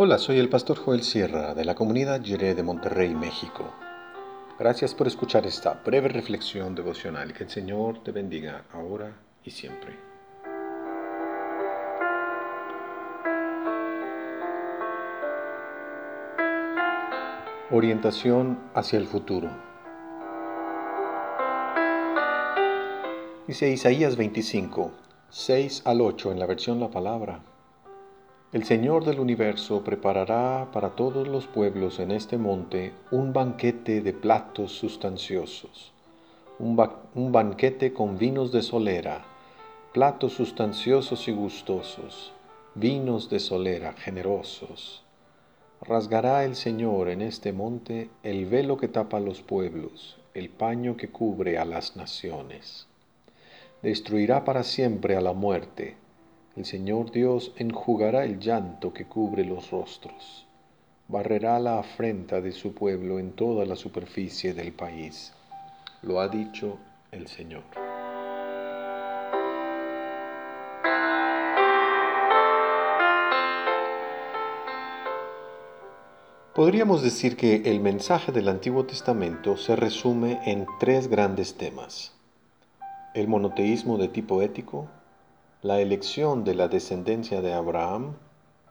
[0.00, 3.74] Hola, soy el pastor Joel Sierra de la comunidad Yeré de Monterrey, México.
[4.56, 7.32] Gracias por escuchar esta breve reflexión devocional.
[7.32, 9.98] Que el Señor te bendiga ahora y siempre.
[17.72, 19.50] Orientación hacia el futuro.
[23.48, 24.92] Dice Isaías 25,
[25.28, 27.42] 6 al 8 en la versión La Palabra.
[28.50, 34.14] El Señor del universo preparará para todos los pueblos en este monte un banquete de
[34.14, 35.92] platos sustanciosos,
[36.58, 36.74] un,
[37.30, 39.22] banquete con vinos de solera,
[39.92, 42.32] platos sustanciosos y gustosos,
[42.74, 45.04] vinos de solera generosos.
[45.82, 51.10] Rasgará el Señor en este monte el velo que tapa los pueblos, el paño que
[51.10, 52.86] cubre a las naciones.
[53.82, 55.96] Destruirá para siempre a la muerte
[56.56, 60.46] el Señor Dios enjugará el llanto que cubre los rostros,
[61.08, 65.32] barrerá la afrenta de su pueblo en toda la superficie del país.
[66.02, 66.78] Lo ha dicho
[67.12, 67.62] el Señor.
[76.58, 82.12] Podríamos decir que el mensaje del Antiguo Testamento se resume en tres grandes temas.
[83.14, 84.88] El monoteísmo de tipo ético,
[85.62, 88.14] la elección de la descendencia de Abraham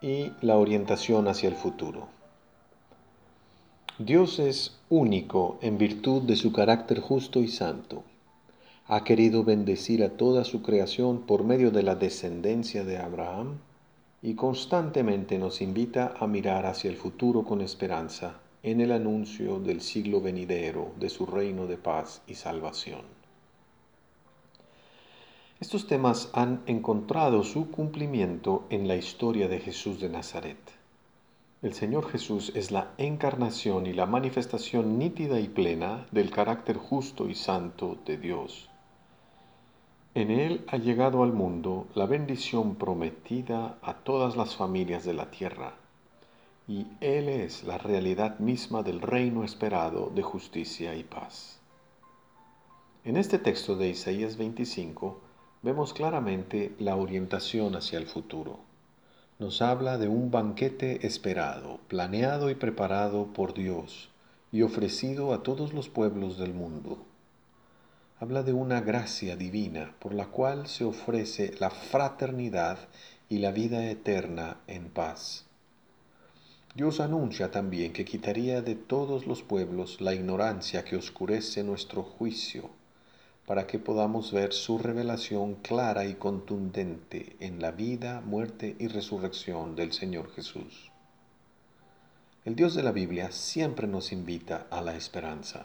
[0.00, 2.06] y la orientación hacia el futuro.
[3.98, 8.04] Dios es único en virtud de su carácter justo y santo.
[8.86, 13.58] Ha querido bendecir a toda su creación por medio de la descendencia de Abraham
[14.22, 19.80] y constantemente nos invita a mirar hacia el futuro con esperanza en el anuncio del
[19.80, 23.17] siglo venidero de su reino de paz y salvación.
[25.60, 30.56] Estos temas han encontrado su cumplimiento en la historia de Jesús de Nazaret.
[31.62, 37.28] El Señor Jesús es la encarnación y la manifestación nítida y plena del carácter justo
[37.28, 38.70] y santo de Dios.
[40.14, 45.32] En Él ha llegado al mundo la bendición prometida a todas las familias de la
[45.32, 45.74] tierra,
[46.68, 51.58] y Él es la realidad misma del reino esperado de justicia y paz.
[53.04, 55.26] En este texto de Isaías 25,
[55.62, 58.60] vemos claramente la orientación hacia el futuro.
[59.38, 64.08] Nos habla de un banquete esperado, planeado y preparado por Dios
[64.52, 66.98] y ofrecido a todos los pueblos del mundo.
[68.20, 72.78] Habla de una gracia divina por la cual se ofrece la fraternidad
[73.28, 75.44] y la vida eterna en paz.
[76.74, 82.70] Dios anuncia también que quitaría de todos los pueblos la ignorancia que oscurece nuestro juicio
[83.48, 89.74] para que podamos ver su revelación clara y contundente en la vida, muerte y resurrección
[89.74, 90.92] del Señor Jesús.
[92.44, 95.64] El Dios de la Biblia siempre nos invita a la esperanza.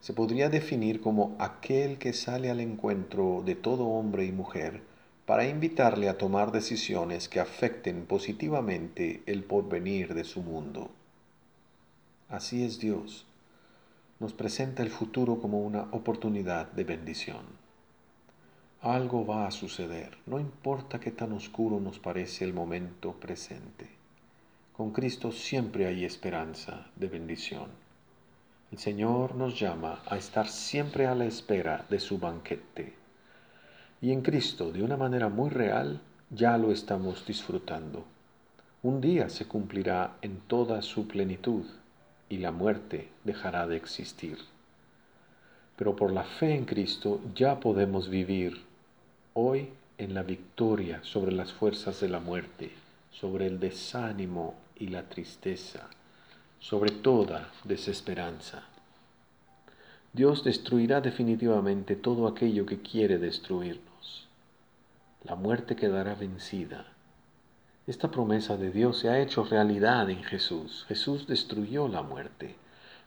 [0.00, 4.82] Se podría definir como aquel que sale al encuentro de todo hombre y mujer
[5.24, 10.90] para invitarle a tomar decisiones que afecten positivamente el porvenir de su mundo.
[12.28, 13.24] Así es Dios
[14.18, 17.44] nos presenta el futuro como una oportunidad de bendición.
[18.80, 23.88] Algo va a suceder, no importa qué tan oscuro nos parece el momento presente.
[24.74, 27.70] Con Cristo siempre hay esperanza de bendición.
[28.72, 32.94] El Señor nos llama a estar siempre a la espera de su banquete.
[34.00, 36.00] Y en Cristo, de una manera muy real,
[36.30, 38.04] ya lo estamos disfrutando.
[38.82, 41.64] Un día se cumplirá en toda su plenitud
[42.28, 44.38] y la muerte dejará de existir.
[45.76, 48.62] Pero por la fe en Cristo ya podemos vivir
[49.34, 52.72] hoy en la victoria sobre las fuerzas de la muerte,
[53.12, 55.88] sobre el desánimo y la tristeza,
[56.58, 58.64] sobre toda desesperanza.
[60.12, 64.28] Dios destruirá definitivamente todo aquello que quiere destruirnos.
[65.24, 66.95] La muerte quedará vencida
[67.86, 70.84] esta promesa de Dios se ha hecho realidad en Jesús.
[70.88, 72.56] Jesús destruyó la muerte,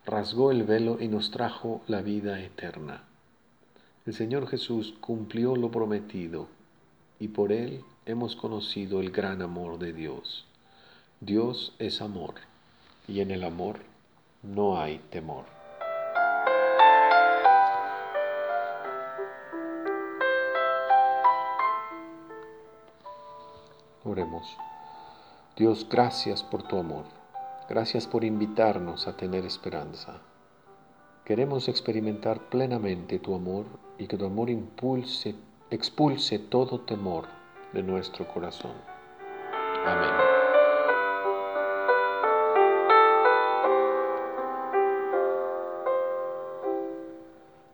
[0.06, 3.04] rasgó el velo y nos trajo la vida eterna.
[4.06, 6.48] El Señor Jesús cumplió lo prometido
[7.20, 10.46] y por Él hemos conocido el gran amor de Dios.
[11.20, 12.36] Dios es amor
[13.06, 13.80] y en el amor
[14.44, 15.44] no hay temor.
[24.06, 24.69] Oremos.
[25.60, 27.04] Dios, gracias por tu amor.
[27.68, 30.22] Gracias por invitarnos a tener esperanza.
[31.26, 33.66] Queremos experimentar plenamente tu amor
[33.98, 34.50] y que tu amor
[35.70, 37.26] expulse todo temor
[37.74, 38.72] de nuestro corazón.
[39.86, 40.14] Amén.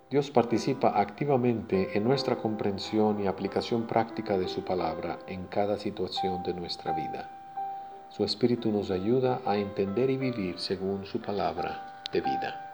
[0.09, 6.41] Dios participa activamente en nuestra comprensión y aplicación práctica de su palabra en cada situación
[6.41, 7.44] de nuestra vida.
[8.15, 12.64] Su Espíritu nos ayuda a entender y vivir según su palabra de vida.